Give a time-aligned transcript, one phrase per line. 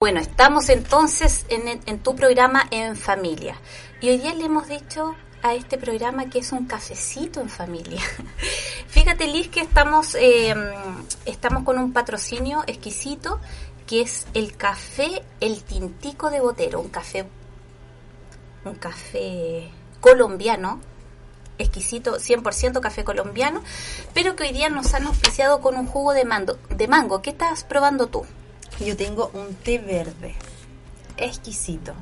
[0.00, 3.56] Bueno, estamos entonces en, en, tu programa En Familia.
[4.00, 8.00] Y hoy día le hemos dicho a este programa que es un cafecito en familia.
[8.86, 10.54] Fíjate, Liz, que estamos, eh,
[11.24, 13.40] estamos con un patrocinio exquisito
[13.88, 17.26] que es el café El Tintico de Botero, un café,
[18.64, 20.78] un café colombiano
[21.58, 23.64] exquisito, 100% café colombiano,
[24.14, 26.24] pero que hoy día nos han auspiciado con un jugo de,
[26.70, 27.20] de mango.
[27.20, 28.24] ¿Qué estás probando tú?
[28.80, 30.34] Yo tengo un té verde,
[31.16, 31.94] exquisito.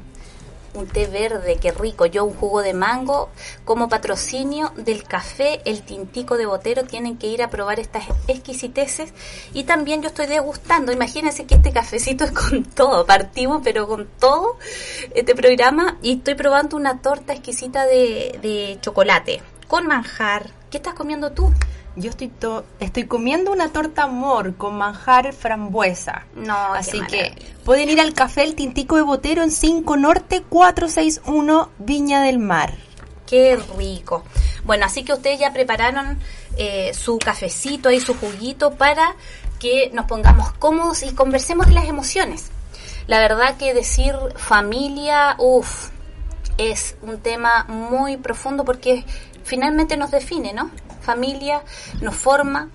[0.74, 2.04] Un té verde, qué rico.
[2.04, 3.30] Yo un jugo de mango
[3.64, 6.84] como patrocinio del café El Tintico de Botero.
[6.84, 9.14] Tienen que ir a probar estas exquisiteces.
[9.54, 10.92] Y también yo estoy degustando.
[10.92, 13.06] Imagínense que este cafecito es con todo.
[13.06, 14.58] Partimos, pero con todo
[15.14, 15.96] este programa.
[16.02, 20.50] Y estoy probando una torta exquisita de, de chocolate con manjar.
[20.70, 21.52] ¿Qué estás comiendo tú?
[21.94, 22.30] Yo estoy
[22.80, 26.26] estoy comiendo una torta amor con manjar frambuesa.
[26.34, 31.70] No, así que pueden ir al café El Tintico de Botero en 5 Norte 461
[31.78, 32.74] Viña del Mar.
[33.26, 34.24] Qué rico.
[34.64, 36.18] Bueno, así que ustedes ya prepararon
[36.58, 39.14] eh, su cafecito y su juguito para
[39.58, 42.50] que nos pongamos cómodos y conversemos de las emociones.
[43.06, 45.90] La verdad que decir familia, uff,
[46.58, 49.04] es un tema muy profundo porque
[49.46, 50.70] finalmente nos define, ¿no?
[51.00, 51.62] Familia
[52.02, 52.68] nos forma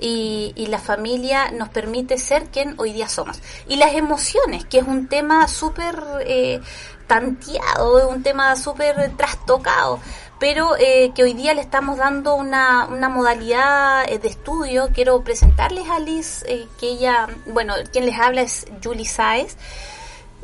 [0.00, 3.40] y, y, la familia nos permite ser quien hoy día somos.
[3.68, 6.60] Y las emociones, que es un tema súper eh,
[7.06, 10.00] tanteado, un tema súper trastocado,
[10.38, 14.90] pero eh, que hoy día le estamos dando una, una modalidad eh, de estudio.
[14.92, 19.56] Quiero presentarles a Liz, eh, que ella, bueno, quien les habla es Julie Saez.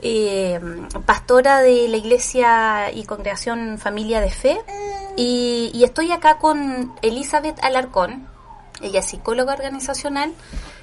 [0.02, 0.60] Eh,
[1.06, 4.60] pastora de la Iglesia y Congregación Familia de Fe.
[5.16, 8.26] Y, y, estoy acá con Elizabeth Alarcón,
[8.80, 10.32] ella es psicóloga organizacional,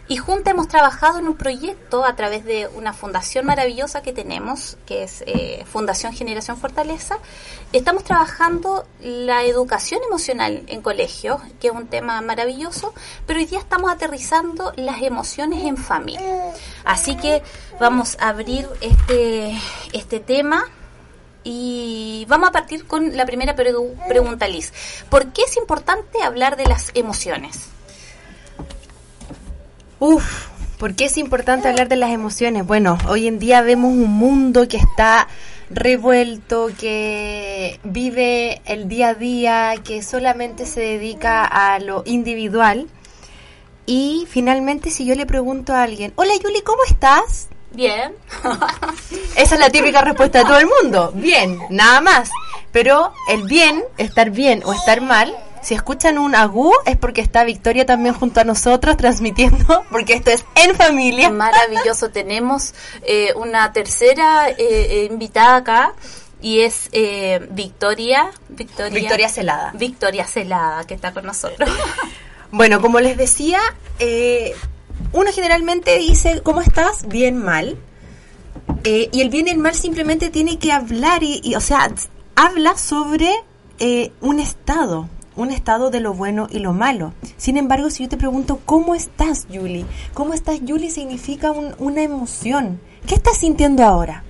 [0.10, 4.78] y juntas hemos trabajado en un proyecto a través de una fundación maravillosa que tenemos,
[4.86, 7.20] que es eh, Fundación Generación Fortaleza.
[7.74, 12.94] Estamos trabajando la educación emocional en colegios, que es un tema maravilloso,
[13.26, 16.54] pero hoy día estamos aterrizando las emociones en familia.
[16.86, 17.44] Así que
[17.80, 19.60] vamos a abrir este,
[19.92, 20.64] este tema
[21.44, 24.72] y vamos a partir con la primera pregunta, Liz.
[25.10, 27.77] ¿Por qué es importante hablar de las emociones?
[30.00, 30.48] Uf,
[30.78, 32.68] ¿por qué es importante hablar de las emociones?
[32.68, 35.28] Bueno, hoy en día vemos un mundo que está
[35.72, 42.88] revuelto, que vive el día a día, que solamente se dedica a lo individual.
[43.88, 47.48] Y finalmente, si yo le pregunto a alguien, hola Yuli, ¿cómo estás?
[47.72, 48.14] Bien.
[49.36, 51.12] Esa es la típica respuesta de todo el mundo.
[51.16, 52.30] Bien, nada más.
[52.72, 55.36] Pero el bien, estar bien o estar mal,
[55.68, 60.32] si escuchan un agú es porque está Victoria también junto a nosotros transmitiendo, porque esto
[60.32, 61.30] es en familia.
[61.30, 65.94] Maravilloso, tenemos eh, una tercera eh, invitada acá
[66.42, 68.98] y es eh, Victoria, Victoria.
[68.98, 69.74] Victoria Celada.
[69.76, 71.70] Victoria Celada, que está con nosotros.
[72.52, 73.60] bueno, como les decía,
[75.12, 77.10] uno generalmente dice, ¿cómo estás?
[77.10, 77.78] Bien, mal.
[78.86, 81.92] y el bien y el mal simplemente tiene que hablar y, y o sea,
[82.38, 83.34] habla sobre
[84.22, 87.14] un estado un estado de lo bueno y lo malo.
[87.38, 89.86] Sin embargo, si yo te pregunto, ¿cómo estás, Julie?
[90.14, 90.92] ¿Cómo estás, Julie?
[90.92, 92.82] Significa un, una emoción.
[93.06, 94.24] ¿Qué estás sintiendo ahora?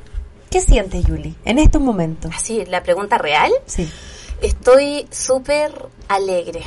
[0.52, 2.32] ¿Qué sientes, Julie, en estos momentos?
[2.36, 3.52] Así, la pregunta real.
[3.66, 3.90] Sí.
[4.42, 5.72] Estoy súper
[6.10, 6.62] alegre.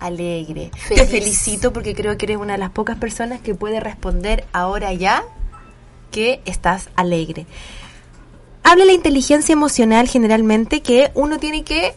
[0.00, 0.70] Alegre.
[0.76, 1.02] Feliz.
[1.02, 4.92] Te felicito porque creo que eres una de las pocas personas que puede responder ahora
[4.92, 5.24] ya
[6.10, 7.46] que estás alegre.
[8.62, 11.94] Habla la inteligencia emocional generalmente que uno tiene que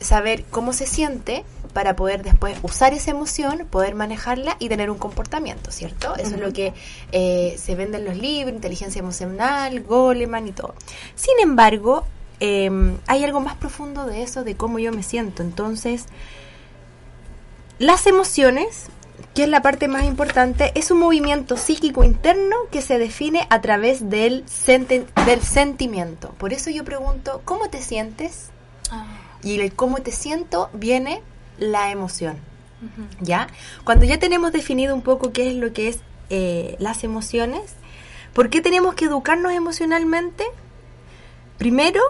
[0.00, 4.98] saber cómo se siente para poder después usar esa emoción, poder manejarla y tener un
[4.98, 6.14] comportamiento, ¿cierto?
[6.16, 6.34] Eso uh -huh.
[6.34, 6.74] es lo que
[7.12, 10.74] eh, se vende en los libros, inteligencia emocional, Goleman y todo.
[11.14, 12.04] Sin embargo,
[12.40, 12.70] eh,
[13.06, 15.42] hay algo más profundo de eso, de cómo yo me siento.
[15.42, 16.06] Entonces,
[17.78, 18.86] las emociones,
[19.34, 23.60] que es la parte más importante, es un movimiento psíquico interno que se define a
[23.60, 26.30] través del, senti del sentimiento.
[26.38, 28.50] Por eso yo pregunto, ¿cómo te sientes?
[28.90, 31.22] Ah y el cómo te siento viene
[31.58, 32.36] la emoción.
[32.80, 33.06] Uh -huh.
[33.20, 33.48] ¿Ya?
[33.84, 36.00] Cuando ya tenemos definido un poco qué es lo que es
[36.30, 37.74] eh, las emociones,
[38.38, 40.44] ¿Por qué tenemos que educarnos emocionalmente?
[41.56, 42.00] Primero,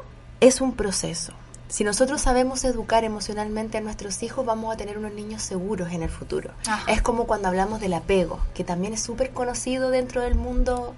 [0.40, 1.32] es un proceso.
[1.68, 6.02] Si nosotros sabemos educar emocionalmente a nuestros hijos, vamos a tener unos niños seguros en
[6.02, 6.50] el futuro.
[6.86, 10.94] Es como cuando hablamos del apego, que también es súper conocido dentro del mundo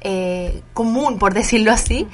[0.00, 2.08] eh, común, por decirlo así.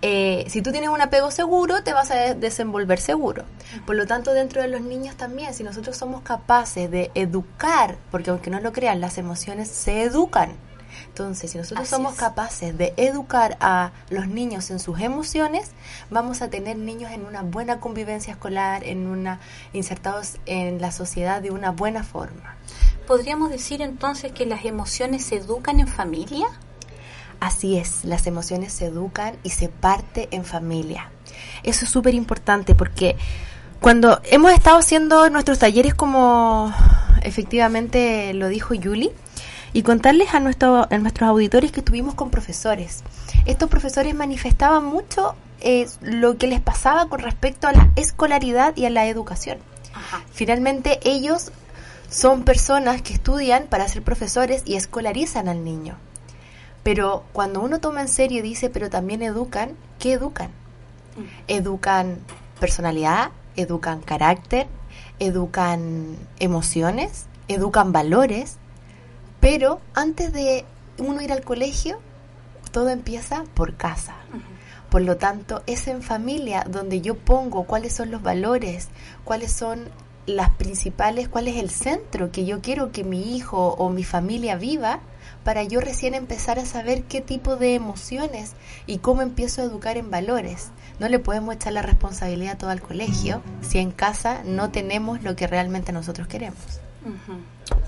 [0.00, 3.44] Eh, si tú tienes un apego seguro, te vas a desenvolver seguro.
[3.86, 8.30] Por lo tanto, dentro de los niños también, si nosotros somos capaces de educar, porque
[8.30, 10.56] aunque no lo crean, las emociones se educan
[11.06, 15.72] entonces, si nosotros somos capaces de educar a los niños en sus emociones,
[16.10, 19.40] vamos a tener niños en una buena convivencia escolar, en una
[19.72, 22.56] insertados en la sociedad de una buena forma.
[23.06, 26.46] ¿Podríamos decir entonces que las emociones se educan en familia?
[27.40, 31.10] Así es, las emociones se educan y se parte en familia.
[31.62, 33.16] Eso es súper importante porque
[33.80, 36.72] cuando hemos estado haciendo nuestros talleres como
[37.22, 39.12] efectivamente lo dijo Yuli,
[39.72, 43.02] y contarles a, nuestro, a nuestros auditores que estuvimos con profesores.
[43.46, 48.86] Estos profesores manifestaban mucho eh, lo que les pasaba con respecto a la escolaridad y
[48.86, 49.58] a la educación.
[50.32, 51.50] Finalmente ellos
[52.08, 55.96] son personas que estudian para ser profesores y escolarizan al niño.
[56.88, 60.48] Pero cuando uno toma en serio y dice, pero también educan, ¿qué educan?
[61.18, 61.22] Mm.
[61.48, 62.16] Educan
[62.58, 64.68] personalidad, educan carácter,
[65.18, 68.56] educan emociones, educan valores,
[69.38, 70.64] pero antes de
[70.96, 71.98] uno ir al colegio,
[72.72, 74.14] todo empieza por casa.
[74.88, 78.88] Por lo tanto, es en familia donde yo pongo cuáles son los valores,
[79.24, 79.90] cuáles son
[80.24, 84.56] las principales, cuál es el centro que yo quiero que mi hijo o mi familia
[84.56, 85.00] viva
[85.48, 88.52] para yo recién empezar a saber qué tipo de emociones
[88.86, 90.68] y cómo empiezo a educar en valores.
[90.98, 95.36] No le podemos echar la responsabilidad todo al colegio si en casa no tenemos lo
[95.36, 96.60] que realmente nosotros queremos.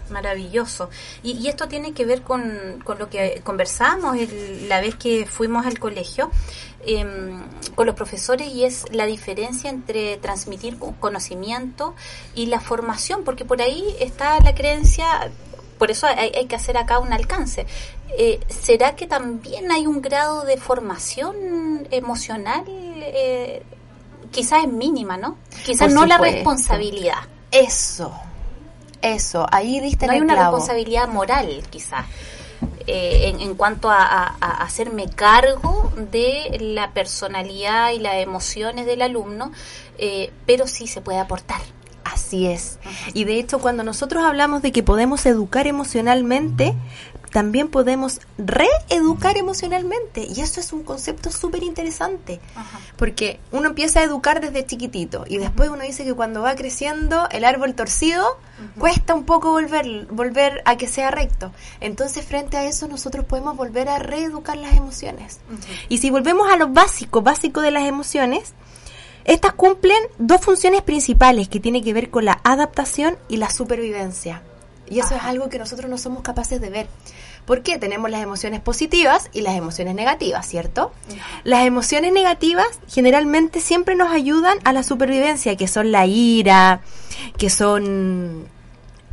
[0.08, 0.88] Maravilloso.
[1.22, 4.16] Y, esto tiene que ver con, lo que conversamos
[4.66, 6.30] la vez que fuimos al colegio
[6.86, 7.42] em,
[7.74, 11.94] con los profesores y es la diferencia entre transmitir conocimiento
[12.34, 15.30] y la formación, porque por ahí está la creencia,
[15.81, 17.67] por eso hay, que hacer acá un alcance.
[18.19, 22.65] Eh, ¿Será que también hay un grado de formación emocional?
[22.69, 23.62] Eh,
[24.31, 25.38] quizás es mínima, ¿no?
[25.65, 27.21] Quizás no la responsabilidad.
[27.50, 28.12] Eso,
[29.00, 32.05] eso, ahí diste no hay una responsabilidad moral, quizás.
[32.87, 39.50] Eh, en, cuanto a, hacerme cargo de la personalidad y las emociones del alumno,
[39.97, 41.62] eh, pero sí se puede aportar.
[42.31, 42.79] Así es.
[43.12, 46.77] Y de hecho, cuando nosotros hablamos de que podemos educar emocionalmente,
[47.32, 50.29] también podemos reeducar emocionalmente.
[50.32, 52.38] Y eso es un concepto súper interesante.
[52.97, 57.29] Porque uno empieza a educar desde chiquitito y después uno dice que cuando va creciendo
[57.32, 58.38] el árbol torcido
[58.79, 61.50] cuesta un poco volver, volver a que sea recto.
[61.81, 65.41] Entonces frente a eso nosotros podemos volver a reeducar las emociones.
[65.88, 68.55] Y si volvemos a lo básico, básico de las emociones,
[69.25, 74.43] estas cumplen dos funciones principales que tienen que ver con la adaptación y la supervivencia.
[74.88, 76.88] Y eso es algo que nosotros no somos capaces de ver.
[77.46, 80.93] Porque tenemos las emociones positivas y las emociones negativas, ¿cierto?
[81.44, 86.81] Las emociones negativas generalmente siempre nos ayudan a la supervivencia, que son la ira,
[87.38, 88.46] que son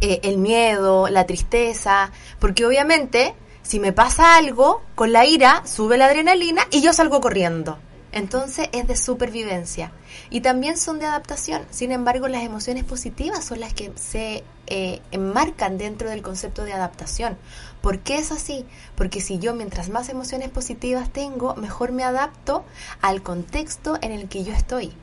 [0.01, 3.33] eh, el miedo, la tristeza, porque obviamente
[3.67, 7.77] si me pasa algo, con la ira sube la adrenalina y yo salgo corriendo.
[8.17, 9.91] Entonces es de supervivencia
[10.31, 11.61] y también son de adaptación.
[11.69, 16.73] Sin embargo, las emociones positivas son las que se eh, enmarcan dentro del concepto de
[16.73, 17.37] adaptación.
[17.79, 18.65] ¿Por qué es así?
[18.95, 22.65] Porque si yo mientras más emociones positivas tengo, mejor me adapto
[23.03, 24.93] al contexto en el que yo estoy.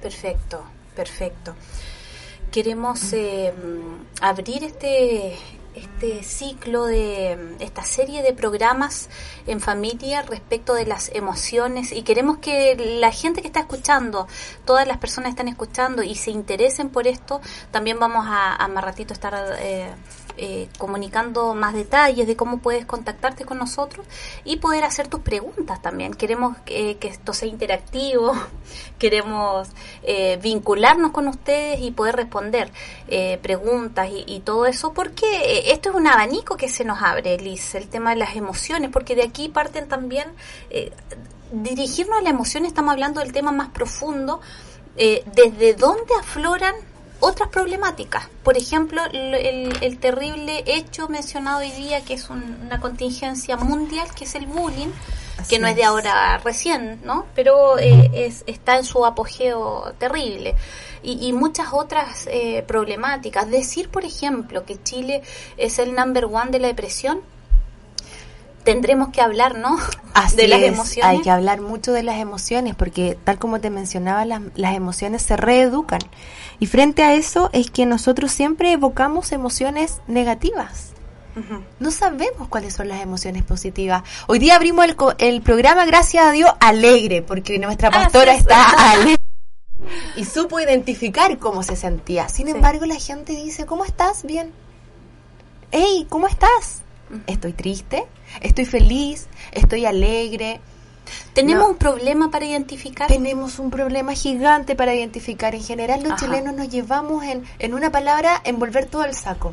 [0.00, 0.64] Perfecto,
[0.96, 1.54] perfecto.
[2.50, 3.52] Queremos eh,
[4.22, 5.36] abrir este,
[5.74, 9.08] este ciclo de esta serie de programas
[9.46, 11.92] en familia respecto de las emociones.
[11.92, 14.26] Y queremos que la gente que está escuchando,
[14.64, 18.68] todas las personas que están escuchando y se interesen por esto, también vamos a, a
[18.68, 19.90] más ratito estar eh,
[20.36, 24.06] eh, comunicando más detalles de cómo puedes contactarte con nosotros
[24.44, 26.14] y poder hacer tus preguntas también.
[26.14, 28.34] Queremos que esto sea interactivo,
[28.98, 29.68] queremos
[30.02, 32.70] eh, vincularnos con ustedes y poder responder
[33.08, 37.74] eh, preguntas y, todo eso, porque esto es un abanico que se nos abre, Liz,
[37.74, 40.26] el tema de las emociones, porque de aquí parten también
[41.52, 44.40] dirigirnos a la emoción, estamos hablando del tema más profundo,
[44.96, 46.74] desde dónde afloran
[47.22, 48.28] otras problemáticas.
[48.42, 54.34] Por ejemplo, el, terrible hecho mencionado hoy día, que es una contingencia mundial, que es
[54.34, 54.90] el bullying,
[55.48, 57.26] que no es de ahora recién, ¿no?
[57.36, 60.56] Pero eh, es, está en su apogeo terrible.
[61.04, 63.48] Y, muchas otras eh, problemáticas.
[63.48, 65.22] Decir, por ejemplo, que Chile
[65.56, 67.20] es el number one de la depresión,
[68.64, 69.76] tendremos que hablar, ¿no?
[70.36, 71.04] de las emociones.
[71.04, 75.22] Hay que hablar mucho de las emociones porque tal como te mencionaba, las, las emociones
[75.22, 76.00] se reeducan.
[76.58, 80.90] Y frente a eso es que nosotros siempre evocamos emociones negativas.
[81.80, 84.02] No sabemos cuáles son las emociones positivas.
[84.26, 89.16] Hoy día abrimos el, el programa, gracias a Dios, alegre, porque nuestra pastora está alegre
[90.14, 92.28] y supo identificar cómo se sentía.
[92.28, 94.24] Sin embargo, la gente dice, ¿cómo estás?
[94.24, 94.52] Bien.
[95.70, 96.82] Hey, ¿cómo estás?
[97.26, 98.06] Estoy triste,
[98.40, 100.60] estoy feliz, estoy alegre.
[101.34, 103.08] ¿Tenemos un problema para identificar?
[103.08, 105.54] Tenemos un problema gigante para identificar.
[105.54, 109.52] En general, los chilenos nos llevamos en, en una palabra envolver todo el saco.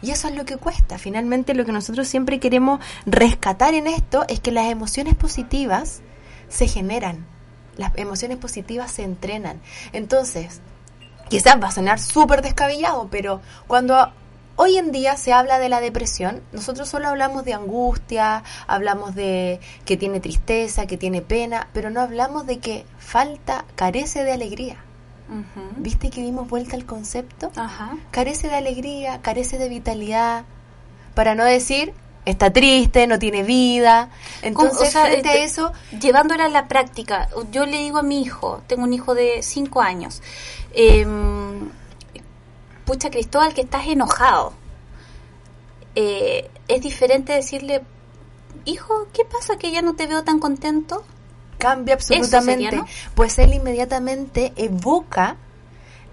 [0.00, 0.98] Y eso es lo que cuesta.
[0.98, 6.00] Finalmente, lo que nosotros siempre queremos rescatar en esto es que las emociones positivas
[6.48, 7.26] se generan
[7.76, 9.60] las emociones positivas se entrenan.
[9.92, 10.60] Entonces,
[11.28, 14.12] quizás va a sonar súper descabellado, pero cuando
[14.62, 19.58] hoy en día se habla de la depresión, nosotros solo hablamos de angustia, hablamos de
[19.84, 24.76] que tiene tristeza, que tiene pena, pero no hablamos de que falta, carece de alegría.
[25.78, 27.50] ¿Viste que dimos vuelta al concepto?
[28.10, 30.44] Carece de alegría, carece de vitalidad,
[31.14, 31.92] para no decir
[32.24, 34.10] está triste, no tiene vida.
[34.42, 35.72] Entonces, frente a eso...
[36.00, 39.80] Llevándola a la práctica, yo le digo a mi hijo, tengo un hijo de 5
[39.80, 40.22] años,
[40.72, 41.04] eh,
[42.84, 44.52] pucha Cristóbal, que estás enojado.
[45.94, 47.82] Eh, es diferente decirle,
[48.64, 51.04] hijo, ¿qué pasa que ya no te veo tan contento?
[51.58, 52.82] Cambia absolutamente.
[53.14, 55.36] Pues él inmediatamente evoca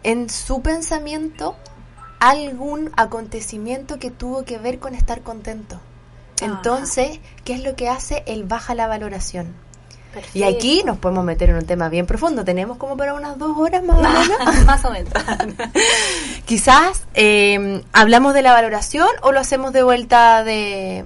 [0.03, 1.55] en su pensamiento
[2.19, 5.79] algún acontecimiento que tuvo que ver con estar contento.
[6.41, 8.23] Entonces, ¿qué es lo que hace?
[8.27, 9.53] Él baja la valoración.
[10.33, 12.43] Y aquí nos podemos meter en un tema bien profundo.
[12.43, 14.01] Tenemos como para unas dos horas más o
[14.47, 14.65] menos.
[14.65, 15.13] más o menos.
[16.45, 21.05] Quizás eh, hablamos de la valoración o lo hacemos de vuelta de,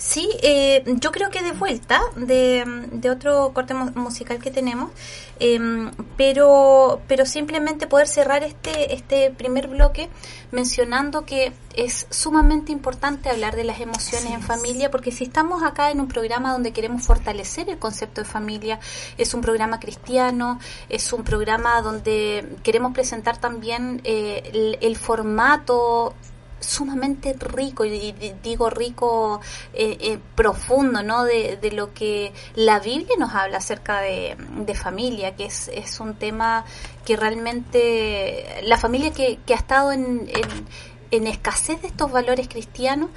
[0.00, 4.90] Sí, eh, yo creo que de vuelta de, de otro corte musical que tenemos,
[5.38, 10.08] em, pero, pero simplemente poder cerrar este, este primer bloque
[10.52, 15.90] mencionando que es sumamente importante hablar de las emociones en familia, porque si estamos acá
[15.90, 18.80] en un programa donde queremos fortalecer el concepto de familia,
[19.18, 26.14] es un programa cristiano, es un programa donde queremos presentar también eh, el, el formato
[26.60, 29.40] sumamente rico, y digo rico
[29.72, 31.24] eh, eh, profundo, ¿no?
[31.24, 34.36] De, de, lo que la Biblia nos habla acerca de,
[34.74, 36.64] familia, que es, es, un tema
[37.04, 40.30] que realmente la familia que, ha estado en,
[41.10, 43.10] en, escasez de estos valores cristianos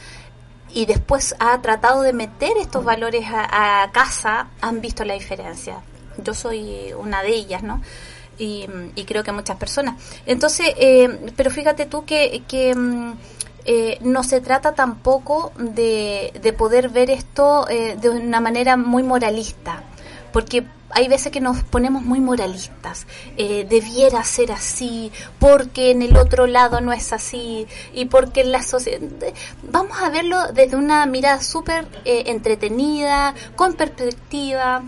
[0.73, 5.83] y después ha tratado de meter estos valores a, casa, han visto la diferencia.
[6.17, 7.81] Yo soy una de ellas, ¿no?
[8.37, 10.01] Y, y, creo que muchas personas.
[10.25, 13.13] Entonces, eh, pero fíjate tú que, que mm,
[13.65, 19.03] eh, no se trata tampoco de, de poder ver esto eh, de una manera muy
[19.03, 19.83] moralista,
[20.33, 26.17] porque hay veces que nos ponemos muy moralistas, eh, debiera ser así, porque en el
[26.17, 28.99] otro lado no es así, y porque en la sociedad...
[29.63, 34.83] Vamos a verlo desde una mirada súper entretenida, con perspectiva,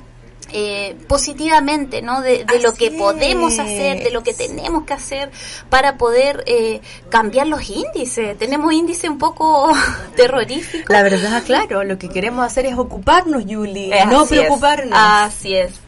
[0.52, 2.22] eh, positivamente, ¿no?
[2.22, 5.32] De, lo que podemos hacer, de lo que tenemos que hacer
[5.70, 8.38] para poder eh, cambiar los índices.
[8.38, 9.72] Tenemos índices un poco
[10.16, 10.90] terroríficos.
[10.90, 14.94] La verdad, claro, lo que queremos hacer es ocuparnos, Julie, no preocuparnos.
[14.94, 15.80] Así es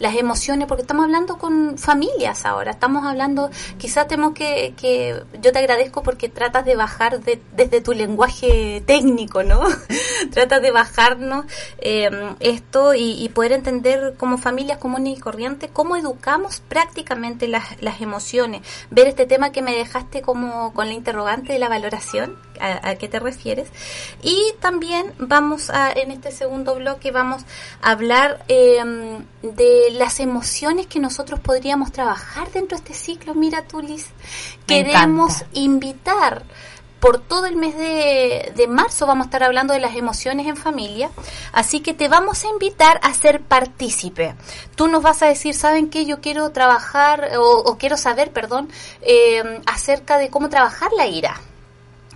[0.00, 5.52] las emociones, porque estamos hablando con familias ahora, estamos hablando, quizás tenemos que, que yo
[5.52, 9.60] te agradezco porque tratas de bajar desde tu lenguaje técnico, ¿no?
[10.32, 11.44] tratas de bajarnos
[11.78, 18.00] em, esto y, poder entender como familias comunes y corrientes cómo educamos prácticamente las, las
[18.00, 18.62] emociones.
[18.90, 23.08] Ver este tema que me dejaste como con la interrogante de la valoración, a, qué
[23.08, 23.68] te refieres.
[24.22, 27.42] Y también vamos a, en este segundo bloque, vamos
[27.82, 33.34] a hablar em, de las emociones que nosotros podríamos trabajar dentro de este ciclo.
[33.34, 34.06] Mira, Tulis,
[34.66, 36.44] queremos invitar
[37.00, 40.56] por todo el mes de, de, marzo vamos a estar hablando de las emociones en
[40.56, 41.10] familia,
[41.52, 44.34] así que te vamos a invitar a ser partícipe.
[44.76, 46.04] Tú nos vas a decir, ¿saben qué?
[46.04, 48.68] Yo quiero trabajar o, quiero saber, perdón,
[49.00, 51.40] em, acerca de cómo trabajar la ira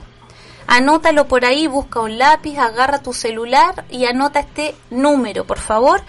[0.72, 6.04] Anótalo por ahí, busca un lápiz, agarra tu celular y anota este número, por favor.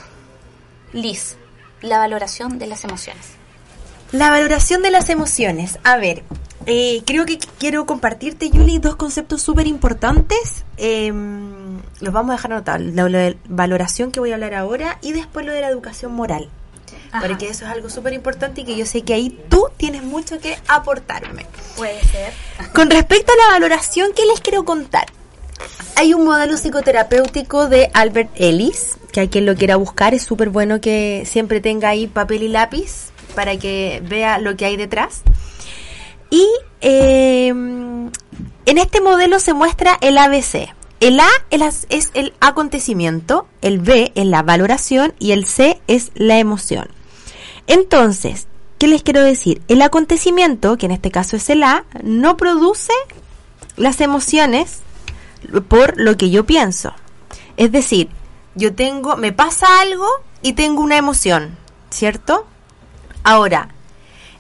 [0.93, 1.37] Liz,
[1.81, 3.27] la valoración de las emociones.
[4.11, 5.77] La valoración de las emociones.
[5.83, 6.23] A ver,
[6.65, 10.63] eh, creo que quiero compartirte, Yuli, dos conceptos súper importantes.
[10.77, 12.81] Em, los vamos a dejar anotados.
[12.93, 16.49] La, valoración que voy a hablar ahora y después lo de la educación moral.
[17.19, 20.39] Porque eso es algo súper importante y que yo sé que ahí tú tienes mucho
[20.39, 21.45] que aportarme.
[21.75, 22.33] Puede ser.
[22.73, 25.07] Con respecto a la valoración, ¿qué les quiero contar?
[25.97, 30.49] Hay un modelo psicoterapéutico de Albert Ellis, que hay quien lo quiera buscar, es súper
[30.49, 35.21] bueno que siempre tenga ahí papel y lápiz para que vea lo que hay detrás.
[36.31, 36.47] Y
[36.79, 38.11] eh, en
[38.65, 40.73] este modelo se muestra el ABC.
[41.01, 46.37] El A es el acontecimiento, el B es la valoración y el C es la
[46.39, 46.87] emoción.
[47.67, 48.47] Entonces,
[48.77, 49.61] ¿qué les quiero decir?
[49.67, 52.93] El acontecimiento, que en este caso es el A, no produce
[53.77, 54.81] las emociones
[55.67, 56.93] por lo que yo pienso.
[57.57, 58.09] Es decir,
[58.55, 60.07] yo tengo, me pasa algo
[60.41, 61.57] y tengo una emoción,
[61.89, 62.45] ¿cierto?
[63.23, 63.69] Ahora,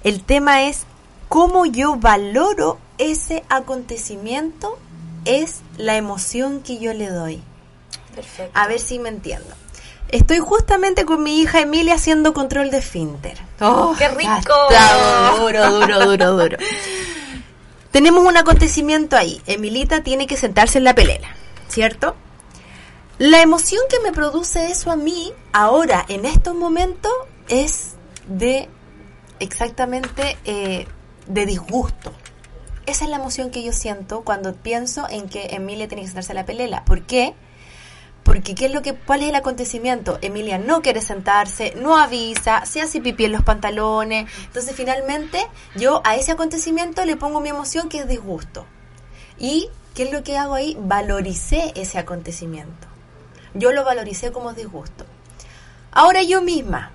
[0.03, 0.85] el tema es
[1.31, 4.77] cómo yo valoro ese acontecimiento,
[5.23, 7.41] es la emoción que yo le doy.
[8.13, 8.51] Perfecto.
[8.53, 9.47] A ver si me entiendo.
[10.09, 13.37] Estoy justamente con mi hija Emilia haciendo control de finter.
[13.61, 14.53] ¡Oh, qué rico!
[15.39, 16.57] duro, duro, duro, duro.
[17.91, 19.41] Tenemos un acontecimiento ahí.
[19.45, 21.29] Emilita tiene que sentarse en la pelela,
[21.69, 22.13] ¿cierto?
[23.19, 27.13] La emoción que me produce eso a mí, ahora, en estos momentos,
[27.47, 27.93] es
[28.27, 28.67] de
[29.39, 30.87] exactamente eh,
[31.33, 32.13] de disgusto.
[32.85, 36.33] Esa es la emoción que yo siento cuando pienso en que Emilia tiene que sentarse
[36.33, 36.83] a la pelela.
[36.83, 37.33] ¿Por qué?
[38.23, 40.19] Porque ¿qué es lo que, ¿cuál es el acontecimiento?
[40.21, 44.29] Emilia no quiere sentarse, no avisa, se hace pipí en los pantalones.
[44.45, 48.65] Entonces finalmente yo a ese acontecimiento le pongo mi emoción que es disgusto.
[49.37, 50.77] ¿Y qué es lo que hago ahí?
[50.79, 52.87] Valoricé ese acontecimiento.
[53.53, 55.05] Yo lo valoricé como disgusto.
[55.91, 56.91] Ahora yo misma,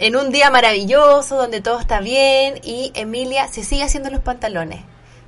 [0.00, 4.80] en un día maravilloso donde todo está bien y Emilia se sigue haciendo los pantalones.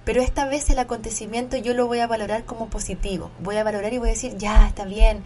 [0.06, 3.30] Pero esta vez el acontecimiento yo lo voy a valorar como positivo.
[3.40, 5.24] Voy a valorar y voy a decir, ya, está bien.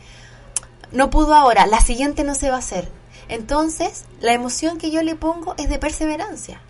[0.90, 2.88] No pudo ahora, la siguiente no se va a hacer.
[3.28, 6.60] Entonces, la emoción que yo le pongo es de perseverancia.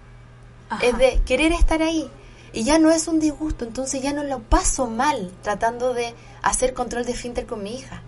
[0.82, 2.10] Es de querer estar ahí.
[2.52, 6.74] Y ya no es un disgusto, entonces ya no lo paso mal tratando de hacer
[6.74, 8.02] control de finter con mi hija.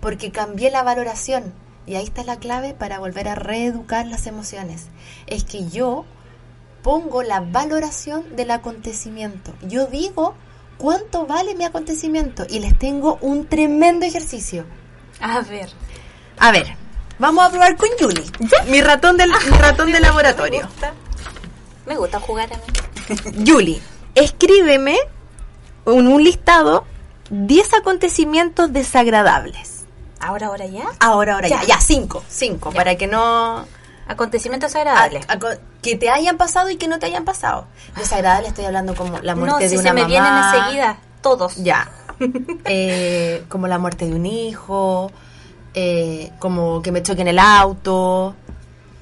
[0.00, 1.52] Porque cambié la valoración
[1.86, 4.88] y ahí está la clave para volver a reeducar las emociones.
[5.26, 6.04] Es que yo
[6.82, 9.52] pongo la valoración del acontecimiento.
[9.62, 10.34] Yo digo
[10.78, 14.64] cuánto vale mi acontecimiento y les tengo un tremendo ejercicio.
[15.20, 15.70] A ver.
[16.38, 16.76] A ver,
[17.18, 18.24] vamos a probar con Julie.
[18.68, 20.60] Mi ratón del mi ratón de laboratorio.
[20.60, 20.92] Me gusta.
[21.86, 23.44] Me gusta jugar a mí.
[23.46, 23.80] Julie,
[24.14, 24.96] escríbeme
[25.86, 26.84] en un listado
[27.30, 29.81] 10 acontecimientos desagradables.
[30.22, 30.84] ¿Ahora, ahora ya?
[31.00, 31.64] Ahora, ahora ya.
[31.64, 32.22] Ya, cinco.
[32.28, 33.66] Cinco, para que no...
[34.06, 35.26] Acontecimientos agradables.
[35.80, 37.66] que te hayan pasado y que no te hayan pasado.
[37.96, 41.56] Desagradable estoy hablando como la muerte de una se me vienen enseguida, todos.
[41.56, 41.90] Ya.
[42.66, 45.10] Eh, como la muerte de un hijo,
[45.74, 48.36] eh, como que me choquen el auto.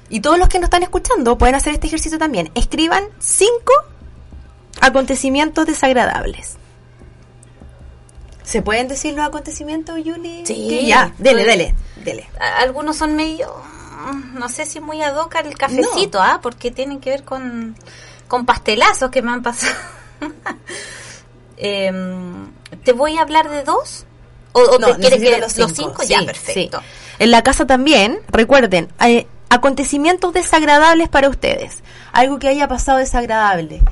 [0.09, 2.49] Y todos los que nos están escuchando pueden hacer este ejercicio también.
[2.55, 3.73] Escriban cinco
[4.81, 6.57] acontecimientos desagradables.
[8.43, 10.45] ¿Se pueden decir los acontecimientos, Yuli?
[10.45, 10.85] Sí.
[10.85, 12.29] Ya, dele, dele, dele.
[12.57, 13.53] Algunos son medio,
[14.33, 16.39] no sé si muy ad hoc el cafecito, ¿ah?
[16.41, 17.75] Porque tienen que ver con,
[18.27, 19.75] con pastelazos que me han pasado.
[21.63, 22.51] Em,
[22.83, 24.05] ¿Te voy a hablar de dos?
[24.53, 25.67] ¿O, te quieres que los cinco?
[25.67, 26.03] Los cinco?
[26.07, 26.81] ya, perfecto.
[27.19, 31.83] En la casa también, recuerden, hay acontecimientos desagradables para ustedes.
[32.13, 33.83] Algo que haya pasado desagradable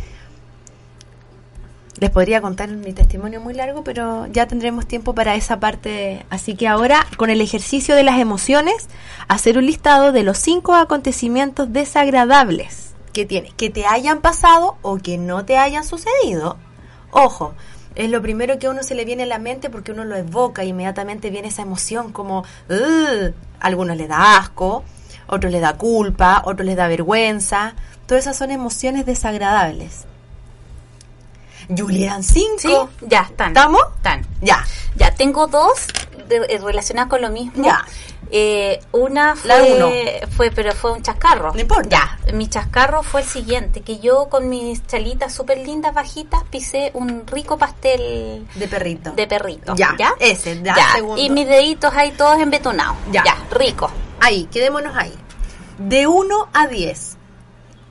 [2.00, 6.26] les podría contar mi testimonio muy largo, pero ya tendremos tiempo para esa parte.
[6.30, 8.88] Así que ahora, con el ejercicio de las emociones,
[9.28, 14.98] hacer un listado de los cinco acontecimientos desagradables que tiene, que te hayan pasado o
[14.98, 16.58] que no te hayan sucedido.
[17.12, 17.54] Ojo,
[17.96, 20.16] es lo primero que a uno se le viene a la mente porque uno lo
[20.16, 22.46] evoca y inmediatamente viene esa emoción como,
[23.60, 24.84] algunos le da asco,
[25.28, 27.76] otros le da culpa, otros les da vergüenza.
[28.06, 30.06] Todas esas son emociones desagradables.
[31.75, 32.89] Julián, cinco.
[33.01, 33.49] ya están.
[33.49, 33.82] ¿Estamos?
[33.97, 34.25] Están.
[34.41, 34.65] Ya.
[34.95, 35.88] Ya, tengo dos
[36.29, 37.63] eh, relacionadas con lo mismo.
[37.63, 37.86] Ya.
[38.32, 41.51] Eh, una La fue, fue, pero fue un chascarro.
[41.53, 41.89] No importa.
[41.89, 46.91] Ya, mi chascarro fue el siguiente, que yo con mis chalitas súper lindas, bajitas, pisé
[46.93, 49.12] un rico pastel De perrito.
[49.12, 49.75] de perrito.
[49.75, 50.75] Ya, ese, ya.
[51.17, 52.97] Y mis deditos ahí todos embetonados.
[53.12, 53.23] Ya.
[53.23, 53.89] Ya, rico.
[54.19, 55.13] Ahí, quedémonos ahí.
[55.79, 57.17] De 1 a 10,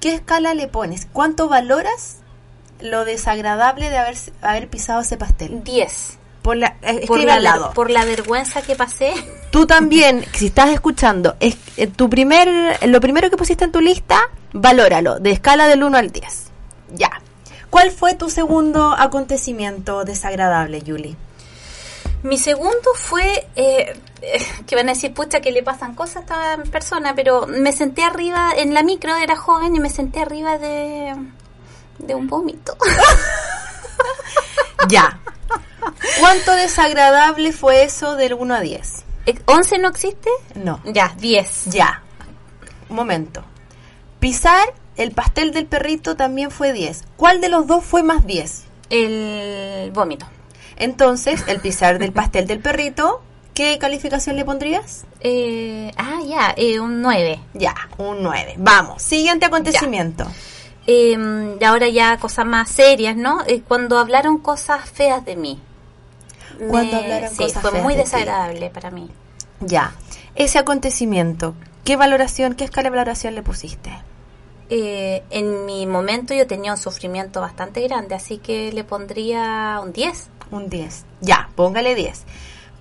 [0.01, 1.09] ¿qué escala le pones?
[1.13, 2.19] ¿Cuánto valoras
[2.81, 5.63] lo desagradable de haber, haber pisado ese pastel?
[5.65, 6.19] 10.
[6.43, 7.73] Por la, eh, Por la, al lado.
[7.75, 9.13] por la vergüenza que pasé.
[9.51, 13.81] Tú también, si estás escuchando, es, eh, tu primer, lo primero que pusiste en tu
[13.81, 14.21] lista,
[14.53, 16.51] valóralo, de escala del 1 al 10.
[16.95, 17.11] Ya.
[17.71, 21.17] ¿Cuál fue tu segundo acontecimiento desagradable, Julie?
[22.23, 26.55] Mi segundo fue, eh, eh, que van a decir, pucha, que le pasan cosas a
[26.55, 30.59] esta persona, pero me senté arriba, en la micro, era joven, y me senté arriba
[30.59, 31.15] de,
[31.99, 32.77] de un vómito.
[34.89, 35.21] Ya.
[36.21, 39.05] ¿Cuánto desagradable fue eso del 1 a 10?
[39.27, 40.31] ¿11 Eh, no existe?
[40.55, 40.81] No.
[40.85, 41.67] Ya, 10.
[41.67, 42.03] Ya.
[42.89, 43.43] Un momento.
[44.21, 47.05] Pisar el pastel del perrito también fue 10.
[47.17, 48.65] ¿Cuál de los dos fue más 10?
[48.91, 50.27] El vómito.
[50.77, 53.21] Entonces, el pisar del pastel del perrito,
[53.53, 55.05] ¿qué calificación le pondrías?
[55.21, 57.41] Eh, ah, ya, eh, un 9.
[57.55, 58.55] Ya, un 9.
[58.59, 60.27] Vamos, siguiente acontecimiento.
[60.91, 63.43] Eh, y ahora ya cosas más serias, ¿no?
[63.47, 65.61] Eh, cuando hablaron cosas feas de mí.
[66.71, 68.05] Cuando Me- hablaron sí, cosas fue feas muy de ti.
[68.07, 69.11] desagradable para mí.
[69.61, 69.93] Ya.
[70.35, 73.91] Ese acontecimiento, ¿qué valoración, qué escala de valoración le pusiste?
[74.71, 79.93] Eh, en mi momento yo tenía un sufrimiento bastante grande, así que le pondría un
[79.93, 80.29] 10.
[80.51, 81.05] Un 10.
[81.21, 82.23] Ya, póngale 10.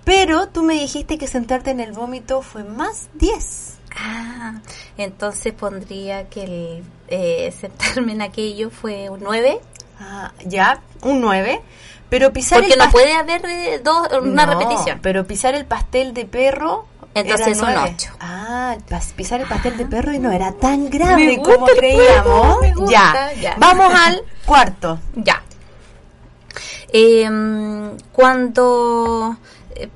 [0.04, 3.77] Pero tú me dijiste que sentarte en el vómito fue más 10.
[3.96, 4.54] Ah,
[4.96, 9.60] entonces pondría que el eh, sentarme en aquello fue un 9.
[10.00, 11.60] Ah, ya, un 9.
[12.08, 14.98] Pero pisar Porque el no puede haber eh, dos, una No, repetición.
[15.02, 16.86] Pero pisar el pastel de perro.
[17.14, 17.92] Entonces nueve.
[17.94, 18.12] ocho.
[18.20, 22.56] Ah, pas- pisar el pastel de perro y no era tan grave gusta como creíamos.
[22.76, 23.40] gusta, ya.
[23.40, 23.54] ya.
[23.58, 24.98] Vamos al cuarto.
[25.16, 25.42] Ya.
[26.92, 27.28] Eh,
[28.12, 29.36] cuando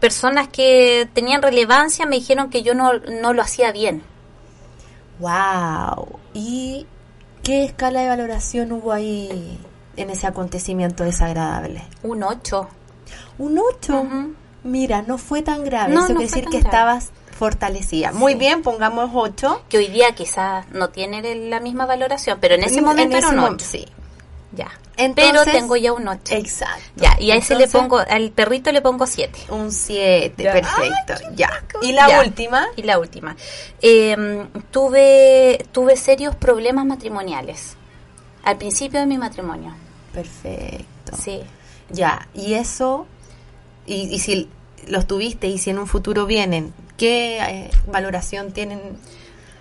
[0.01, 4.03] personas que tenían relevancia me dijeron que yo no, no lo hacía bien.
[5.19, 6.19] Wow.
[6.35, 6.87] ¿Y
[7.43, 9.59] qué escala de valoración hubo ahí
[9.97, 11.83] en ese acontecimiento desagradable?
[12.03, 12.69] Un 8.
[13.39, 14.01] Un 8.
[14.01, 14.35] Ujú.
[14.65, 15.93] Mira, no fue tan grave.
[15.93, 16.65] No, Eso no quiere decir que grave.
[16.69, 18.13] estabas fortalecida.
[18.13, 19.65] Muy bien, pongamos 8.
[19.69, 23.39] Que hoy día quizás no tiene la misma valoración, pero en ese momento era un
[23.41, 23.65] 8.
[23.65, 23.87] Sí.
[24.55, 24.71] Ya.
[24.99, 26.35] Entonces- pero tengo ya un 8.
[26.35, 26.83] Exacto.
[26.97, 29.39] Ya, y a ese le pongo, al perrito le pongo 7.
[29.49, 30.53] Un 7, Ya.
[30.53, 31.15] perfecto.
[31.35, 31.51] ya.
[31.81, 32.21] Y la Ya.
[32.21, 32.67] última.
[32.77, 33.35] Y la última.
[33.81, 37.77] Eh, tuve, tuve serios problemas matrimoniales.
[38.45, 39.75] Al principio de mi matrimonio.
[40.13, 41.17] Perfecto.
[41.23, 41.41] Sí.
[41.91, 43.07] Ya, y eso,
[43.87, 44.49] y, y si
[44.87, 48.81] los tuviste y si en un futuro vienen, ¿qué eh, valoración tienen?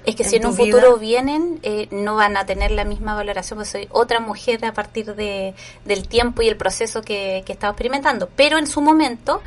[0.06, 0.66] Es que en si en un vida?
[0.66, 4.74] futuro vienen, eh, no van a tener la misma valoración, porque soy otra mujer a
[4.74, 5.54] partir de,
[5.86, 8.30] del tiempo y el proceso que, que he estado experimentando.
[8.36, 9.42] Pero en su momento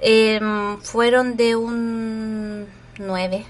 [0.00, 0.40] eh,
[0.82, 2.66] fueron de un
[2.98, 3.44] 9.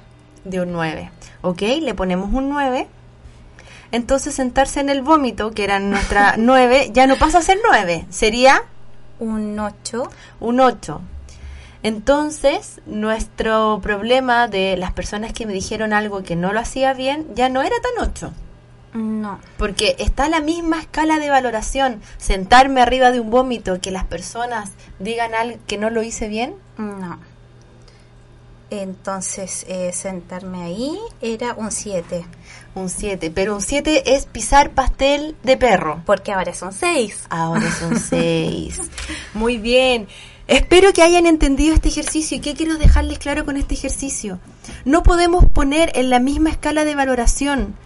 [0.44, 1.10] De un 9.
[1.42, 1.62] ¿Ok?
[1.80, 2.86] Le ponemos un 9.
[3.92, 8.06] Entonces sentarse en el vómito, que era nuestra 9, ya no pasa a ser 9,
[8.10, 8.62] sería
[9.18, 10.10] Un 8.
[10.40, 11.00] un 8.
[11.82, 17.26] Entonces, nuestro problema de las personas que me dijeron algo que no lo hacía bien,
[17.34, 18.32] ya no era tan 8.
[18.92, 19.38] No.
[19.56, 22.00] Porque está la misma escala de valoración.
[22.18, 26.54] Sentarme arriba de un vómito, que las personas digan algo que no lo hice bien.
[26.76, 27.18] No.
[28.70, 32.24] Entonces, eh, sentarme ahí era un 7.
[32.74, 33.32] Un 7.
[33.34, 36.02] Pero un 7 es pisar pastel de perro.
[36.06, 37.26] Porque ahora son 6.
[37.30, 38.80] Ahora son 6.
[39.34, 40.06] Muy bien.
[40.50, 42.36] Espero que hayan entendido este ejercicio.
[42.36, 44.40] ¿Y qué quiero dejarles claro con este ejercicio?
[44.84, 47.76] No podemos poner en la misma escala de valoración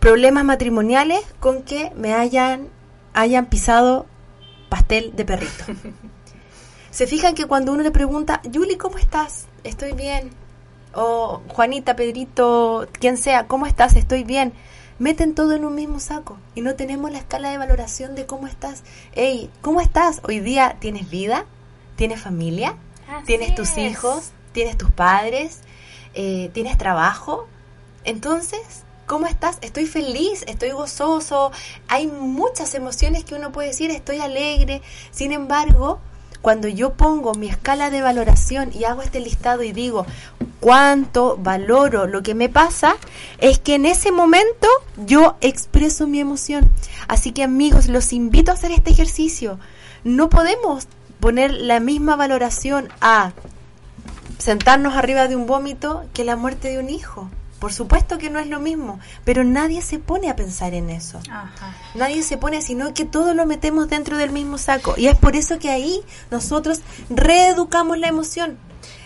[0.00, 2.66] problemas matrimoniales con que me hayan,
[3.14, 4.06] hayan pisado
[4.68, 5.66] pastel de perrito.
[6.90, 9.46] Se fijan que cuando uno le pregunta, Yuli, ¿cómo estás?
[9.62, 10.30] Estoy bien.
[10.94, 13.94] O Juanita, Pedrito, quien sea, ¿cómo estás?
[13.94, 14.52] Estoy bien.
[14.98, 18.46] Meten todo en un mismo saco y no tenemos la escala de valoración de cómo
[18.46, 18.82] estás.
[19.14, 20.20] Ey, ¿cómo estás?
[20.24, 21.44] Hoy día tienes vida,
[21.96, 23.78] tienes familia, Así tienes tus es.
[23.78, 25.60] hijos, tienes tus padres,
[26.14, 27.46] eh, tienes trabajo.
[28.04, 29.58] Entonces, ¿cómo estás?
[29.60, 31.52] Estoy feliz, estoy gozoso.
[31.88, 34.80] Hay muchas emociones que uno puede decir, estoy alegre.
[35.10, 36.00] Sin embargo,
[36.42, 40.06] cuando yo pongo mi escala de valoración y hago este listado y digo
[40.60, 42.96] cuánto valoro lo que me pasa,
[43.38, 46.70] es que en ese momento yo expreso mi emoción.
[47.08, 49.58] Así que amigos, los invito a hacer este ejercicio.
[50.04, 50.88] No podemos
[51.20, 53.32] poner la misma valoración a
[54.38, 57.30] sentarnos arriba de un vómito que la muerte de un hijo.
[57.58, 61.20] Por supuesto que no es lo mismo, pero nadie se pone a pensar en eso.
[61.94, 64.94] Nadie se pone, sino que todo lo metemos dentro del mismo saco.
[64.96, 68.58] Y es por eso que ahí nosotros reeducamos la emoción.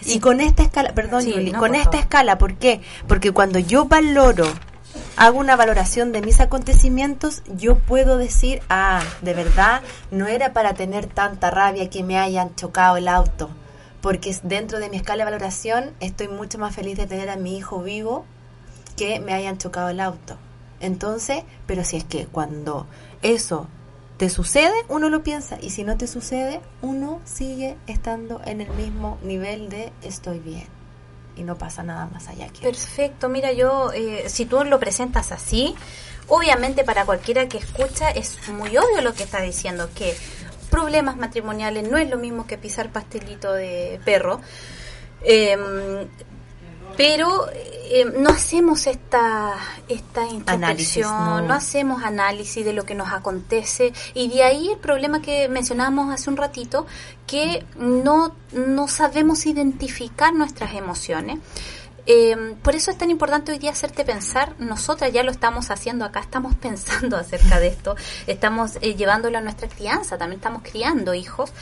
[0.04, 1.24] Y con esta escala, perdón,
[1.58, 2.80] con esta escala, ¿por qué?
[3.06, 4.46] Porque cuando yo valoro,
[5.16, 10.74] hago una valoración de mis acontecimientos, yo puedo decir, ah, de verdad, no era para
[10.74, 13.48] tener tanta rabia que me hayan chocado el auto.
[14.00, 17.56] Porque dentro de mi escala de valoración estoy mucho más feliz de tener a mi
[17.56, 18.24] hijo vivo
[19.00, 20.36] que me hayan chocado el auto.
[20.78, 22.86] Entonces, pero si es que cuando
[23.22, 23.66] eso
[24.18, 28.68] te sucede, uno lo piensa, y si no te sucede, uno sigue estando en el
[28.72, 30.66] mismo nivel de estoy bien.
[31.34, 35.32] Y no pasa nada más allá que Perfecto, mira, yo, eh, si tú lo presentas
[35.32, 35.74] así,
[36.28, 40.14] obviamente para cualquiera que escucha es muy obvio lo que está diciendo, que
[40.70, 44.42] problemas matrimoniales no es lo mismo que pisar pastelito de perro.
[45.22, 45.56] Eh,
[47.00, 49.54] pero eh, no hacemos esta,
[49.88, 51.54] esta introspección, no.
[51.54, 56.28] hacemos análisis de lo que nos acontece y de ahí el problema que mencionábamos hace
[56.28, 56.86] un ratito,
[57.26, 61.38] que no, no sabemos identificar nuestras emociones.
[62.06, 66.04] Eh, por eso es tan importante hoy día hacerte pensar, nosotras ya lo estamos haciendo
[66.04, 71.14] acá, estamos pensando acerca de esto, estamos eh, llevándolo a nuestra crianza, también estamos criando
[71.14, 71.52] hijos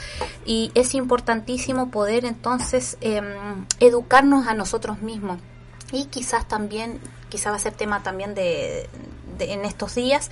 [0.45, 5.39] y es importantísimo poder entonces em, educarnos a nosotros mismos
[5.91, 6.99] y quizás también,
[7.29, 8.89] quizás va a ser tema también de,
[9.39, 10.29] en estos días,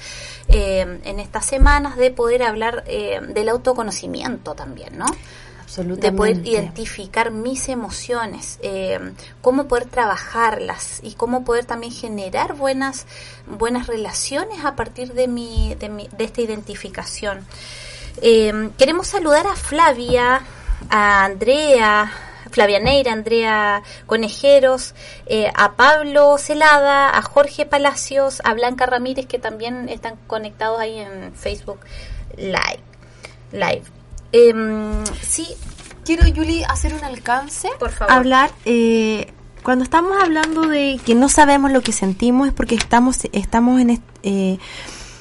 [0.48, 5.06] em, en estas semanas, de poder hablar del autoconocimiento también, ¿no?
[5.75, 8.99] De poder identificar mis emociones, eh,
[9.41, 13.06] cómo poder trabajarlas y cómo poder también generar buenas,
[13.45, 17.45] buenas relaciones a partir de, mi, de, mi, de esta identificación.
[18.21, 20.41] Eh, queremos saludar a Flavia,
[20.89, 22.12] a Andrea,
[22.49, 29.38] Flavia Neira, Andrea Conejeros, eh, a Pablo Celada, a Jorge Palacios, a Blanca Ramírez, que
[29.38, 31.80] también están conectados ahí en Facebook
[32.38, 32.80] Live.
[33.51, 33.96] Live.
[34.32, 34.54] Eh,
[35.22, 35.48] sí,
[36.06, 37.70] quiero, Yuli, hacer un alcance.
[37.80, 38.13] Por favor.
[38.13, 43.20] Hablar, eh, cuando estamos hablando de que no sabemos lo que sentimos es porque estamos,
[43.34, 44.60] estamos en, eh,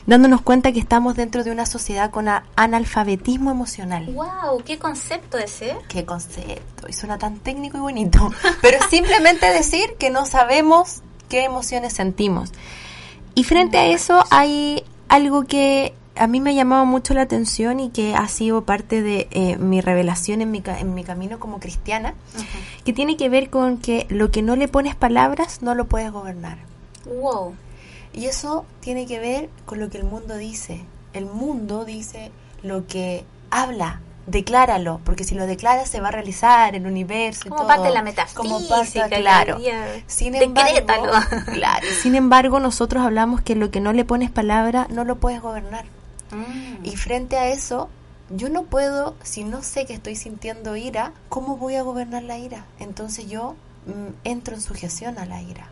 [0.07, 4.07] dándonos cuenta que estamos dentro de una sociedad con analfabetismo emocional.
[4.07, 4.63] ¡Wow!
[4.65, 5.77] ¿Qué concepto ese?
[5.89, 6.89] ¿Qué concepto?
[6.89, 8.31] Y suena tan técnico y bonito.
[8.63, 12.53] Pero simplemente decir que no sabemos qué emociones sentimos.
[13.35, 17.81] Y frente a eso hay algo que a mí me ha llamado mucho la atención
[17.81, 21.61] y que ha sido parte de eh, mi revelación en mi, en mi camino como
[21.61, 22.15] cristiana,
[22.85, 26.11] que tiene que ver con que lo que no le pones palabras no lo puedes
[26.13, 26.59] gobernar.
[27.05, 27.55] Wow.
[28.13, 30.85] Y eso tiene que ver con lo que el mundo dice.
[31.13, 32.31] El mundo dice
[32.63, 37.49] lo que habla, decláralo, porque si lo declaras se va a realizar el universo.
[37.49, 39.59] Como parte de la metafísica, como parte, claro.
[40.07, 41.13] Sin embargo,
[41.53, 41.87] claro.
[42.03, 45.85] Sin embargo, nosotros hablamos que lo que no le pones palabra no lo puedes gobernar.
[46.83, 47.89] Y frente a eso,
[48.31, 52.39] yo no puedo, si no sé que estoy sintiendo ira, ¿cómo voy a gobernar la
[52.39, 52.65] ira?
[52.79, 55.69] Entonces yo mm, entro en sujeción a la ira.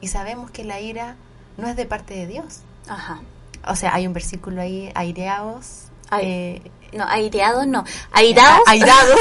[0.00, 1.16] Y sabemos que la ira
[1.56, 2.60] no es de parte de Dios.
[2.88, 3.20] Ajá.
[3.66, 5.86] O sea, hay un versículo ahí, aireados.
[6.20, 6.60] Eh,
[6.92, 7.84] no, aireados no.
[8.12, 8.60] Airados.
[8.66, 9.20] Airados.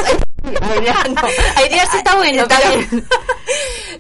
[1.56, 2.46] Airearse está bueno,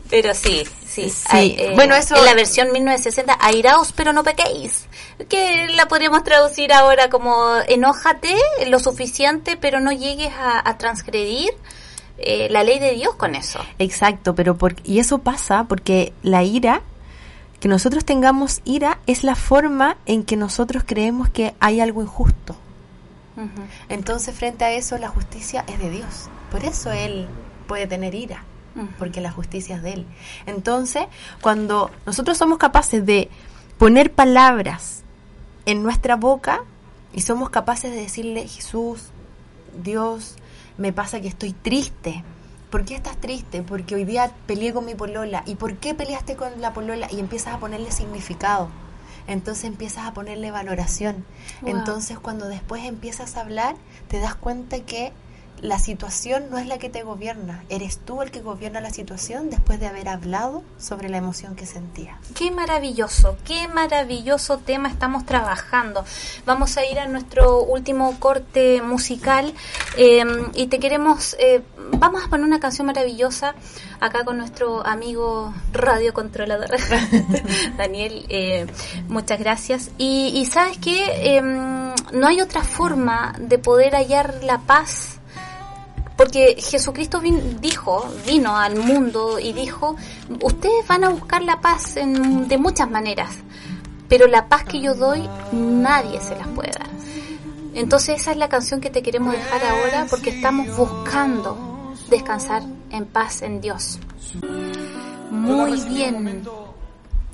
[0.09, 2.15] pero sí, Sí, eh, bueno, eso...
[2.15, 4.85] En la versión 1960, airaos pero no pequéis,
[5.27, 8.35] que la podríamos traducir ahora como enójate
[8.67, 11.49] lo suficiente pero no llegues a, transgredir
[12.17, 13.59] eh, la ley de Dios con eso.
[13.79, 16.81] Exacto, pero por, y eso pasa porque la ira,
[17.59, 22.55] que nosotros tengamos ira, es la forma en que nosotros creemos que hay algo injusto.
[23.89, 26.29] Entonces, frente a eso, la justicia es de Dios.
[26.51, 27.27] Por eso Él
[27.65, 28.43] puede tener ira
[28.97, 30.05] porque la justicia es de Él.
[30.45, 31.05] Entonces,
[31.41, 33.29] cuando nosotros somos capaces de
[33.77, 35.03] poner palabras
[35.65, 36.61] en nuestra boca
[37.13, 39.09] y somos capaces de decirle, Jesús,
[39.83, 40.35] Dios,
[40.77, 42.23] me pasa que estoy triste.
[42.69, 43.61] ¿Por qué estás triste?
[43.61, 45.43] Porque hoy día peleé con mi polola.
[45.45, 47.07] ¿Y por qué peleaste con la polola?
[47.11, 48.69] Y empiezas a ponerle significado.
[49.27, 51.23] Entonces empiezas a ponerle valoración.
[51.65, 53.75] Entonces cuando después empiezas a hablar,
[54.07, 55.13] te das cuenta que
[55.63, 59.49] la situación no es la que te gobierna, eres tú el que gobierna la situación
[59.49, 62.19] después de haber hablado sobre la emoción que sentía.
[62.35, 66.03] Qué maravilloso, qué maravilloso tema estamos trabajando.
[66.45, 69.53] Vamos a ir a nuestro último corte musical
[69.95, 71.61] em, y te queremos, eh,
[71.93, 73.55] vamos a poner una canción maravillosa
[74.01, 76.71] acá con nuestro amigo radio controlador
[77.77, 78.67] Daniel, eh,
[79.07, 79.91] muchas gracias.
[79.97, 85.21] Y, sabes que em, no hay otra forma de poder hallar la paz
[86.23, 87.19] Porque Jesucristo
[87.59, 89.97] dijo, vino al mundo y dijo,
[90.41, 93.35] ustedes van a buscar la paz en, de muchas maneras,
[94.07, 96.87] pero la paz que yo doy nadie se las puede dar.
[97.73, 103.05] Entonces esa es la canción que te queremos dejar ahora porque estamos buscando descansar en
[103.05, 103.99] paz en Dios.
[105.29, 106.41] Muy bien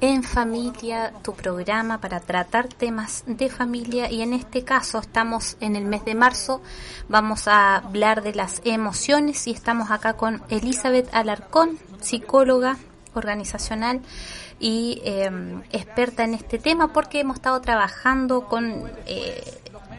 [0.01, 5.75] en familia, tu programa para tratar temas de familia y en este caso estamos en
[5.75, 6.61] el mes de marzo,
[7.09, 12.77] vamos a hablar de las emociones y estamos acá con Elizabeth Alarcón, psicóloga
[13.13, 14.01] organizacional
[14.59, 19.43] y em, experta en este tema porque hemos estado trabajando con eh,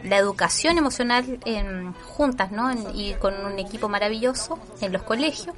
[0.03, 2.71] la educación emocional en, juntas ¿no?
[2.95, 5.55] y con un equipo maravilloso en los colegios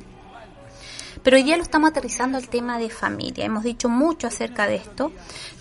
[1.22, 3.46] pero hoy día lo estamos aterrizando al tema de familia.
[3.46, 5.12] Hemos dicho mucho acerca de esto.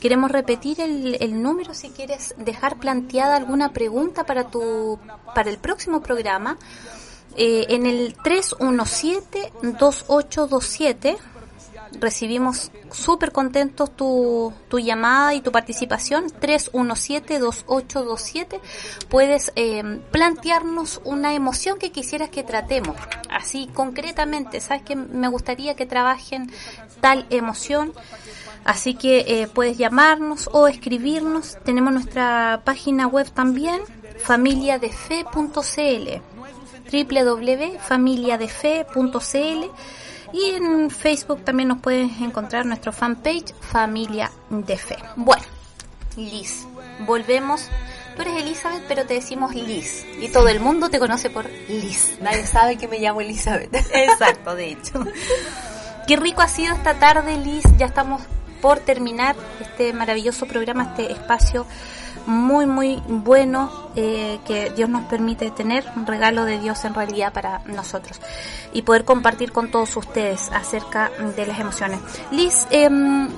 [0.00, 4.98] Queremos repetir el, número si quieres dejar planteada alguna pregunta para, tu,
[5.34, 6.56] para el próximo programa.
[7.36, 11.16] Eh, en el 317-2827
[12.00, 16.26] recibimos súper contentos tu, tu llamada y tu participación.
[16.26, 18.60] 317-2827
[19.08, 22.96] puedes eh, plantearnos una emoción que quisieras que tratemos.
[23.30, 26.50] Así concretamente sabes que me gustaría que trabajen
[27.00, 27.94] tal emoción.
[28.64, 31.58] Así que eh, puedes llamarnos o escribirnos.
[31.64, 33.80] Tenemos nuestra página web también
[34.18, 36.22] familiadefe.cl
[36.92, 39.70] www.familiadefe.cl
[40.32, 44.96] y en Facebook también nos puedes encontrar nuestro fanpage Familia de Fe.
[45.16, 45.44] Bueno,
[46.16, 46.66] Liz,
[47.06, 47.68] volvemos.
[48.16, 50.04] Tú eres Elizabeth, pero te decimos Liz.
[50.20, 52.18] Y todo el mundo te conoce por Liz.
[52.20, 53.74] Nadie sabe que me llamo Elizabeth.
[53.94, 55.04] Exacto, de hecho.
[56.06, 57.64] Qué rico ha sido esta tarde, Liz.
[57.78, 58.22] Ya estamos
[58.62, 61.66] por terminar este maravilloso programa, este espacio
[62.26, 67.32] muy, muy bueno eh, que Dios nos permite tener, un regalo de Dios en realidad
[67.32, 68.20] para nosotros
[68.72, 72.00] y poder compartir con todos ustedes acerca de las emociones.
[72.30, 73.28] Liz, em,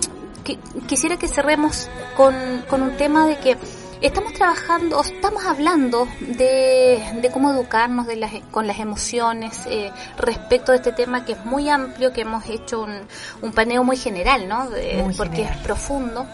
[0.86, 2.34] quisiera que cerremos con,
[2.68, 3.56] con un tema de que
[4.00, 10.72] estamos trabajando, estamos hablando de, de cómo educarnos de las, con las emociones eh, respecto
[10.72, 13.00] de este tema que es muy amplio, que hemos hecho un,
[13.42, 14.68] un paneo muy general, ¿no?
[15.16, 16.26] porque es profundo.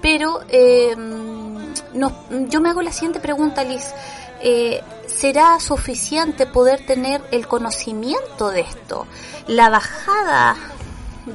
[0.00, 0.94] Pero eh,
[1.94, 2.12] no,
[2.48, 3.92] yo me hago la siguiente pregunta, Liz.
[4.40, 9.06] Eh, ¿Será suficiente poder tener el conocimiento de esto?
[9.48, 10.56] La bajada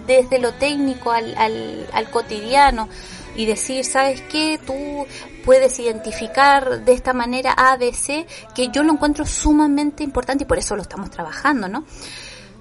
[0.07, 2.88] desde lo técnico al, al, al cotidiano
[3.35, 4.59] y decir, ¿sabes qué?
[4.65, 5.05] Tú
[5.45, 10.47] puedes identificar de esta manera A, B, C, que yo lo encuentro sumamente importante y
[10.47, 11.83] por eso lo estamos trabajando, ¿no?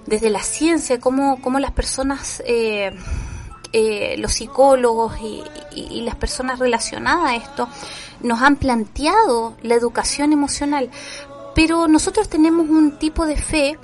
[0.05, 2.91] Desde la ciencia, cómo, cómo las personas eh,
[3.75, 5.43] eh, los psicólogos y,
[6.01, 7.67] las personas relacionadas a esto
[8.21, 10.91] nos han planteado la educación emocional,
[11.55, 13.79] pero nosotros tenemos un tipo de fe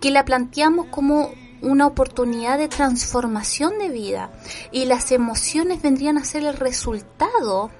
[0.00, 1.30] que la planteamos como
[1.62, 4.30] una oportunidad de transformación de vida
[4.70, 7.70] y las emociones vendrían a ser el resultado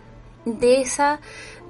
[0.44, 1.20] de esa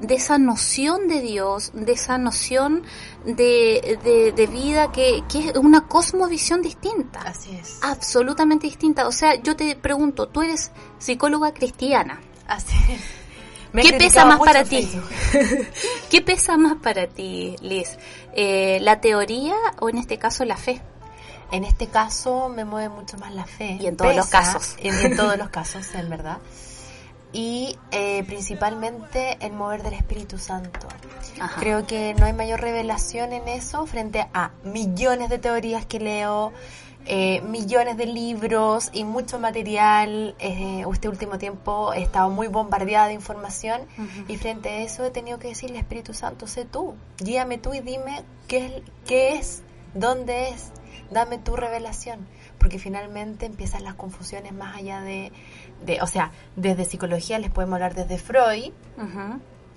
[0.00, 2.82] de esa noción de Dios, de esa noción
[3.24, 7.20] de, de, vida que, que, es una cosmovisión distinta.
[7.20, 7.78] Así es.
[7.82, 9.06] Absolutamente distinta.
[9.06, 12.20] O sea, yo te pregunto, tú eres psicóloga cristiana.
[12.48, 13.00] Así es.
[13.80, 14.90] ¿Qué pesa más para ti?
[16.10, 17.96] ¿Qué pesa más para ti, Liz?
[18.34, 20.82] Eh, ¿La teoría o en este caso la fe?
[21.52, 23.78] En este caso me mueve mucho más la fe.
[23.80, 24.74] Y en todos los casos.
[24.78, 26.38] En, en todos los casos, en verdad
[27.32, 30.86] y eh, principalmente el mover del Espíritu Santo.
[31.58, 36.52] Creo que no hay mayor revelación en eso frente a millones de teorías que leo,
[37.06, 40.36] eh, millones de libros y mucho material.
[40.38, 43.80] Eh, este último tiempo he estado muy bombardeada de información
[44.28, 47.80] y frente a eso he tenido que decirle, Espíritu Santo, sé tú, guíame tú y
[47.80, 49.62] dime qué, qué es,
[49.94, 50.72] dónde es,
[51.10, 52.26] dame tu revelación,
[52.58, 55.32] porque finalmente empiezan las confusiones más allá de
[56.00, 58.72] o sea, desde psicología les podemos hablar desde Freud,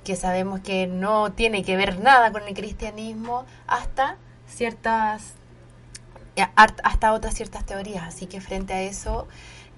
[0.04, 5.34] que sabemos que no tiene que ver nada con el cristianismo, hasta ciertas,
[6.56, 8.04] hasta otras ciertas teorías.
[8.04, 9.28] Así que frente a eso,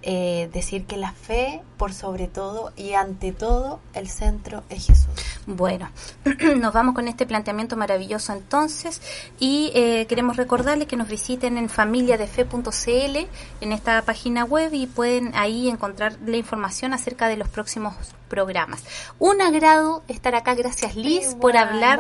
[0.01, 5.07] eh, decir que la fe, por sobre todo y ante todo, el centro es Jesús.
[5.45, 5.89] Bueno,
[6.57, 9.01] nos vamos con este planteamiento maravilloso entonces
[9.39, 13.17] y eh, queremos recordarles que nos visiten en familiadefe.cl
[13.61, 17.95] en esta página web y pueden ahí encontrar la información acerca de los próximos
[18.27, 18.83] programas.
[19.19, 20.53] Un agrado estar acá.
[20.53, 21.99] Gracias Liz por hablar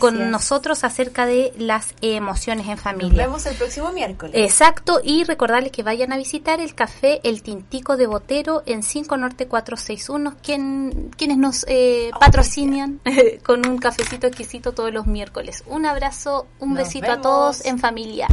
[0.00, 3.24] con nosotros acerca de las emociones en familia.
[3.24, 4.34] Nos vemos el próximo miércoles.
[4.34, 5.00] Exacto.
[5.02, 9.46] Y recordarles que vayan a visitar el café El Tintico de Botero en 5 Norte
[9.46, 13.00] 461, quien, quienes nos eh, patrocinan
[13.44, 15.64] con un cafecito exquisito todos los miércoles.
[15.66, 18.28] Un abrazo, un besito a todos en familia.